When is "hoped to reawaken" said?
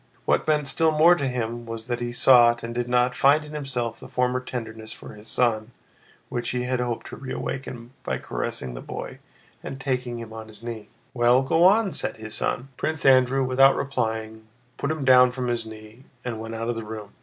6.79-7.91